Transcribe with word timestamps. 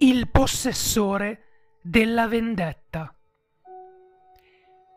il 0.00 0.28
possessore 0.30 1.76
della 1.82 2.28
vendetta. 2.28 3.12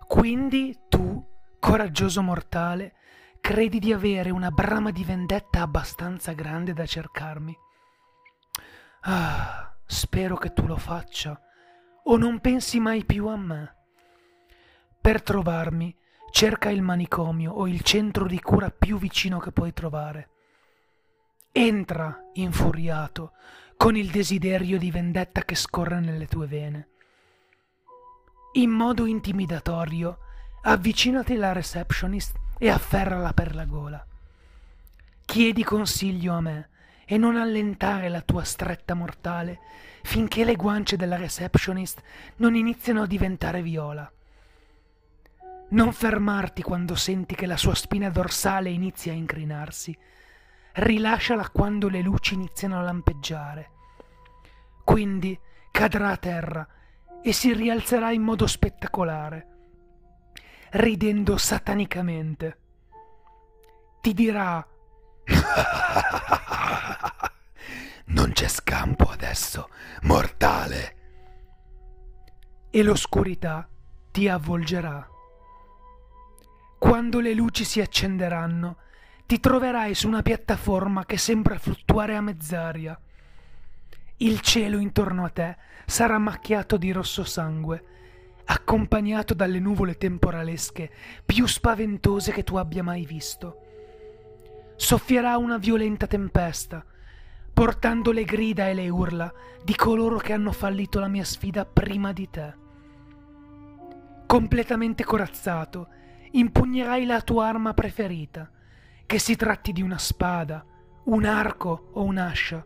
Quindi 0.08 0.78
tu, 0.90 1.26
coraggioso 1.60 2.22
mortale, 2.22 2.96
credi 3.40 3.80
di 3.80 3.92
avere 3.92 4.30
una 4.30 4.52
brama 4.52 4.92
di 4.92 5.04
vendetta 5.04 5.62
abbastanza 5.62 6.34
grande 6.34 6.74
da 6.74 6.86
cercarmi. 6.86 7.58
Ah, 9.02 9.76
spero 9.86 10.38
che 10.38 10.54
tu 10.54 10.68
lo 10.68 10.78
faccia, 10.78 11.40
o 12.04 12.18
non 12.18 12.40
pensi 12.40 12.80
mai 12.80 13.04
più 13.04 13.26
a 13.26 13.38
me. 13.38 13.76
Per 15.02 15.24
trovarmi, 15.24 15.98
cerca 16.30 16.70
il 16.70 16.84
manicomio 16.84 17.54
o 17.54 17.68
il 17.68 17.82
centro 17.82 18.28
di 18.28 18.40
cura 18.40 18.70
più 18.70 19.00
vicino 19.00 19.40
che 19.40 19.52
puoi 19.52 19.74
trovare. 19.74 20.30
Entra, 21.52 22.30
infuriato, 22.34 23.34
con 23.82 23.98
il 23.98 24.12
desiderio 24.12 24.78
di 24.78 24.92
vendetta 24.92 25.42
che 25.42 25.56
scorre 25.56 26.00
nelle 26.00 26.28
tue 26.28 26.46
vene. 26.46 26.90
In 28.54 28.70
modo 28.70 29.08
intimidatorio, 29.08 30.20
avvicinati 30.62 31.34
alla 31.34 31.52
receptionist 31.52 32.36
e 32.60 32.70
afferrala 32.70 33.34
per 33.34 33.56
la 33.56 33.66
gola. 33.66 34.06
Chiedi 35.26 35.64
consiglio 35.64 36.34
a 36.34 36.42
me 36.42 36.70
e 37.06 37.18
non 37.18 37.38
allentare 37.38 38.08
la 38.10 38.22
tua 38.22 38.44
stretta 38.44 38.94
mortale 38.94 39.58
finché 40.04 40.46
le 40.46 40.56
guance 40.56 40.96
della 40.96 41.16
receptionist 41.16 42.04
non 42.36 42.54
iniziano 42.54 43.02
a 43.02 43.08
diventare 43.08 43.64
viola. 43.64 44.08
Non 45.70 45.92
fermarti 45.92 46.62
quando 46.62 46.94
senti 46.94 47.34
che 47.34 47.48
la 47.48 47.58
sua 47.58 47.74
spina 47.74 48.12
dorsale 48.12 48.70
inizia 48.70 49.12
a 49.12 49.16
incrinarsi. 49.16 49.98
Rilasciala 50.74 51.50
quando 51.50 51.90
le 51.90 52.02
luci 52.02 52.34
iniziano 52.34 52.80
a 52.80 52.82
lampeggiare. 52.82 53.70
Quindi 54.84 55.38
cadrà 55.72 56.12
a 56.12 56.18
terra 56.18 56.68
e 57.22 57.34
si 57.34 57.54
rialzerà 57.54 58.12
in 58.12 58.22
modo 58.22 58.48
spettacolare, 58.48 59.48
ridendo 60.72 61.38
satanicamente. 61.38 62.58
Ti 64.02 64.14
dirà 64.14 64.66
Non 68.06 68.32
c'è 68.34 68.48
scampo 68.48 69.06
adesso, 69.06 69.70
mortale. 70.02 70.96
E 72.70 72.84
l'oscurità 72.84 73.68
ti 74.12 74.28
avvolgerà. 74.28 75.08
Quando 76.78 77.20
le 77.20 77.34
luci 77.34 77.64
si 77.64 77.80
accenderanno, 77.80 78.78
ti 79.26 79.40
troverai 79.40 79.96
su 79.96 80.08
una 80.08 80.22
piattaforma 80.22 81.06
che 81.06 81.18
sembra 81.18 81.58
fluttuare 81.58 82.16
a 82.16 82.22
mezz'aria. 82.22 83.00
Il 84.18 84.40
cielo 84.42 84.78
intorno 84.78 85.26
a 85.26 85.30
te 85.30 85.58
sarà 85.86 86.18
macchiato 86.18 86.78
di 86.78 86.92
rosso 86.92 87.24
sangue, 87.24 87.84
accompagnato 88.46 89.34
dalle 89.34 89.60
nuvole 89.60 89.98
temporalesche 89.98 90.92
più 91.26 91.46
spaventose 91.48 92.32
che 92.32 92.44
tu 92.44 92.56
abbia 92.56 92.84
mai 92.84 93.06
visto. 93.06 93.58
Soffierà 94.76 95.38
una 95.38 95.58
violenta 95.58 96.08
tempesta, 96.08 96.86
portando 97.54 98.12
le 98.12 98.24
grida 98.24 98.68
e 98.68 98.74
le 98.74 98.90
urla 98.90 99.32
di 99.64 99.76
coloro 99.76 100.18
che 100.18 100.34
hanno 100.34 100.52
fallito 100.52 101.00
la 101.00 101.08
mia 101.08 101.24
sfida 101.24 101.66
prima 101.66 102.12
di 102.12 102.30
te. 102.30 102.54
Completamente 104.26 105.04
corazzato, 105.04 105.88
impugnerai 106.32 107.06
la 107.06 107.22
tua 107.22 107.48
arma 107.48 107.74
preferita, 107.74 108.50
che 109.12 109.20
si 109.20 109.36
tratti 109.36 109.74
di 109.74 109.82
una 109.82 109.98
spada, 109.98 110.66
un 111.04 111.26
arco 111.26 111.90
o 111.96 112.04
un'ascia. 112.04 112.66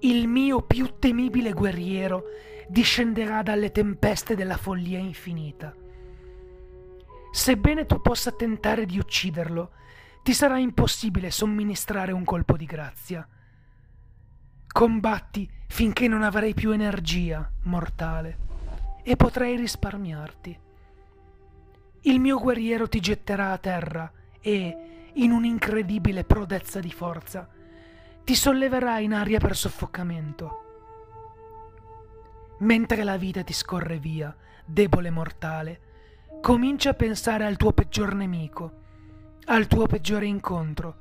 Il 0.00 0.26
mio 0.26 0.62
più 0.62 0.98
temibile 0.98 1.52
guerriero 1.52 2.24
discenderà 2.66 3.44
dalle 3.44 3.70
tempeste 3.70 4.34
della 4.34 4.56
follia 4.56 4.98
infinita. 4.98 5.72
Sebbene 7.30 7.86
tu 7.86 8.00
possa 8.00 8.32
tentare 8.32 8.84
di 8.84 8.98
ucciderlo, 8.98 9.70
ti 10.24 10.32
sarà 10.32 10.58
impossibile 10.58 11.30
somministrare 11.30 12.10
un 12.10 12.24
colpo 12.24 12.56
di 12.56 12.64
grazia. 12.64 13.24
Combatti 14.66 15.48
finché 15.68 16.08
non 16.08 16.24
avrai 16.24 16.52
più 16.52 16.72
energia, 16.72 17.48
mortale, 17.62 18.38
e 19.04 19.14
potrai 19.14 19.56
risparmiarti 19.56 20.58
il 22.04 22.18
mio 22.18 22.38
guerriero 22.38 22.88
ti 22.88 22.98
getterà 22.98 23.52
a 23.52 23.58
terra 23.58 24.10
e, 24.40 25.10
in 25.14 25.32
un'incredibile 25.32 26.24
prodezza 26.24 26.80
di 26.80 26.90
forza, 26.90 27.48
ti 28.24 28.34
solleverà 28.34 28.98
in 28.98 29.12
aria 29.12 29.38
per 29.38 29.56
soffocamento. 29.56 30.64
Mentre 32.58 33.04
la 33.04 33.16
vita 33.16 33.42
ti 33.42 33.52
scorre 33.52 33.98
via, 33.98 34.34
debole 34.64 35.10
mortale, 35.10 35.80
comincia 36.40 36.90
a 36.90 36.94
pensare 36.94 37.44
al 37.44 37.56
tuo 37.56 37.72
peggior 37.72 38.14
nemico, 38.14 38.72
al 39.46 39.66
tuo 39.66 39.86
peggiore 39.86 40.26
incontro 40.26 40.96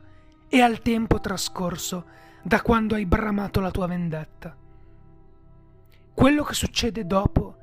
e 0.48 0.62
al 0.62 0.82
tempo 0.82 1.20
trascorso 1.20 2.06
da 2.42 2.62
quando 2.62 2.96
hai 2.96 3.06
bramato 3.06 3.60
la 3.60 3.72
tua 3.72 3.88
vendetta. 3.88 4.56
Quello 6.14 6.44
che 6.44 6.54
succede 6.54 7.06
dopo 7.06 7.56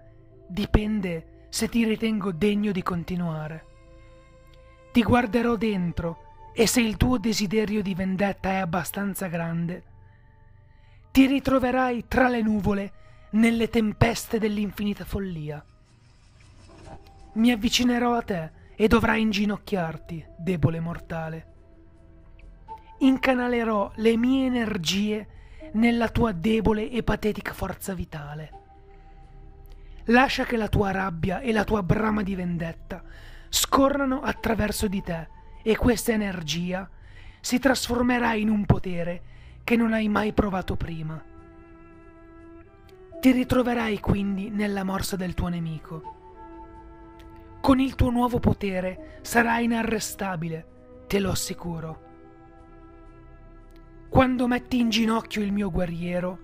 dipende 0.49 1.47
se 1.49 1.69
ti 1.69 1.85
ritengo 1.85 2.33
degno 2.33 2.73
di 2.73 2.83
continuare. 2.83 3.67
Ti 4.97 5.03
guarderò 5.03 5.57
dentro 5.57 6.53
e 6.55 6.67
se 6.67 6.81
il 6.81 6.97
tuo 6.97 7.19
desiderio 7.19 7.83
di 7.83 7.95
vendetta 7.95 8.49
è 8.49 8.55
abbastanza 8.55 9.27
grande, 9.27 9.83
ti 11.11 11.27
ritroverai 11.27 12.07
tra 12.09 12.31
le 12.31 12.41
nuvole 12.41 12.93
nelle 13.33 13.69
tempeste 13.69 14.39
dell'infinita 14.39 15.05
follia. 15.05 15.63
Mi 17.35 17.51
avvicinerò 17.51 18.15
a 18.15 18.23
te 18.23 18.51
e 18.75 18.89
dovrai 18.89 19.21
inginocchiarti, 19.21 20.29
debole 20.39 20.81
mortale. 20.81 21.47
Incanalerò 23.01 23.93
le 23.97 24.17
mie 24.17 24.47
energie 24.47 25.29
nella 25.75 26.09
tua 26.09 26.33
debole 26.33 26.91
e 26.91 27.03
patetica 27.03 27.53
forza 27.53 27.93
vitale 27.93 28.57
Lascia 30.07 30.45
che 30.45 30.57
la 30.57 30.69
tua 30.69 30.93
rabbia 30.93 31.41
e 31.41 31.53
la 31.53 31.65
tua 31.65 31.83
brama 31.83 32.23
di 32.23 32.37
vendetta 32.37 33.03
scorrano 33.49 34.21
attraverso 34.21 34.89
di 34.89 35.03
te 35.03 35.29
e 35.63 35.77
questa 35.77 36.13
energia 36.13 36.89
si 37.41 37.59
trasformerà 37.59 38.35
in 38.35 38.49
un 38.49 38.65
potere 38.65 39.23
che 39.65 39.77
non 39.77 39.93
hai 39.93 40.09
mai 40.09 40.33
provato 40.33 40.77
prima. 40.77 41.23
Ti 43.21 43.31
ritroverai 43.31 43.99
quindi 44.01 44.51
nella 44.51 44.85
morsa 44.85 45.17
del 45.17 45.35
tuo 45.35 45.49
nemico. 45.49 46.15
Con 47.61 47.81
il 47.81 47.95
tuo 47.95 48.11
nuovo 48.11 48.39
potere 48.39 49.19
sarai 49.23 49.65
inarrestabile, 49.65 50.67
te 51.07 51.19
lo 51.19 51.31
assicuro. 51.31 52.05
Quando 54.09 54.47
metti 54.47 54.79
in 54.79 54.89
ginocchio 54.89 55.43
il 55.43 55.53
mio 55.53 55.71
guerriero, 55.71 56.39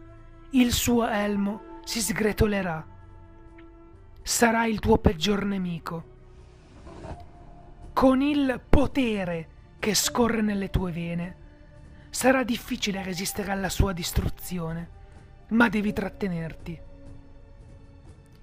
il 0.50 0.72
suo 0.72 1.06
elmo 1.08 1.80
si 1.84 2.00
sgretolerà 2.00 2.90
sarà 4.22 4.66
il 4.66 4.78
tuo 4.78 4.98
peggior 4.98 5.44
nemico. 5.44 6.11
Con 7.92 8.20
il 8.20 8.60
potere 8.68 9.48
che 9.78 9.94
scorre 9.94 10.42
nelle 10.42 10.70
tue 10.70 10.92
vene, 10.92 11.36
sarà 12.10 12.42
difficile 12.42 13.02
resistere 13.02 13.50
alla 13.50 13.68
sua 13.68 13.92
distruzione, 13.92 14.88
ma 15.48 15.68
devi 15.68 15.92
trattenerti. 15.92 16.80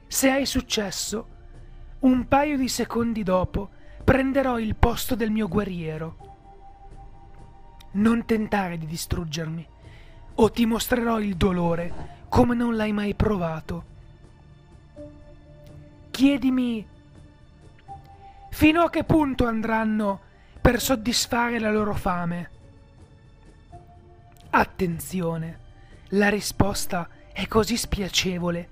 Se 0.07 0.29
hai 0.29 0.45
successo, 0.45 1.27
un 1.99 2.27
paio 2.27 2.57
di 2.57 2.67
secondi 2.67 3.23
dopo 3.23 3.69
prenderò 4.03 4.59
il 4.59 4.75
posto 4.75 5.15
del 5.15 5.31
mio 5.31 5.47
guerriero. 5.47 6.17
Non 7.91 8.25
tentare 8.25 8.77
di 8.77 8.85
distruggermi, 8.85 9.67
o 10.35 10.51
ti 10.51 10.65
mostrerò 10.65 11.19
il 11.19 11.35
dolore 11.35 12.17
come 12.29 12.55
non 12.55 12.75
l'hai 12.75 12.93
mai 12.93 13.13
provato 13.15 13.97
chiedimi 16.19 16.85
fino 18.49 18.81
a 18.81 18.89
che 18.89 19.03
punto 19.03 19.45
andranno 19.45 20.21
per 20.61 20.79
soddisfare 20.79 21.59
la 21.59 21.71
loro 21.71 21.93
fame. 21.93 22.49
Attenzione, 24.51 25.59
la 26.09 26.29
risposta 26.29 27.07
è 27.31 27.47
così 27.47 27.77
spiacevole 27.77 28.69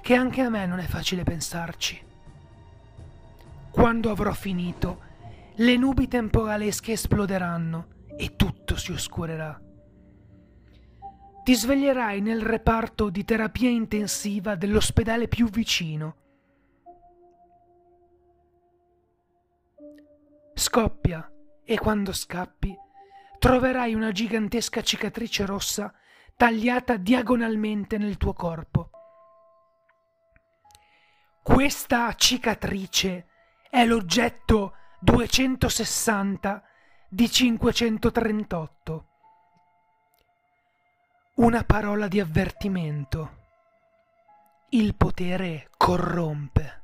che 0.00 0.14
anche 0.14 0.40
a 0.40 0.48
me 0.48 0.66
non 0.66 0.78
è 0.78 0.86
facile 0.86 1.22
pensarci. 1.22 2.00
Quando 3.70 4.10
avrò 4.10 4.32
finito, 4.32 5.00
le 5.56 5.76
nubi 5.76 6.08
temporalesche 6.08 6.92
esploderanno 6.92 7.86
e 8.16 8.36
tutto 8.36 8.76
si 8.76 8.92
oscurerà 8.92 9.60
ti 11.48 11.54
sveglierai 11.54 12.20
nel 12.20 12.42
reparto 12.42 13.08
di 13.08 13.24
terapia 13.24 13.70
intensiva 13.70 14.54
dell'ospedale 14.54 15.28
più 15.28 15.48
vicino. 15.48 16.16
Scoppia 20.58 21.30
e 21.64 21.78
quando 21.78 22.12
scappi 22.12 22.76
troverai 23.38 23.94
una 23.94 24.10
gigantesca 24.10 24.82
cicatrice 24.82 25.46
rossa 25.46 25.94
tagliata 26.36 26.96
diagonalmente 26.96 27.96
nel 27.96 28.16
tuo 28.16 28.32
corpo. 28.32 28.90
Questa 31.44 32.12
cicatrice 32.14 33.28
è 33.70 33.84
l'oggetto 33.84 34.74
260 34.98 36.64
di 37.08 37.30
538. 37.30 39.08
Una 41.36 41.62
parola 41.62 42.08
di 42.08 42.18
avvertimento. 42.18 43.36
Il 44.70 44.96
potere 44.96 45.70
corrompe. 45.76 46.77